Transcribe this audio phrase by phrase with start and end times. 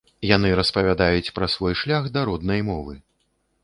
[0.35, 2.93] Яны распавядаюць пра свой шлях да роднай мовы.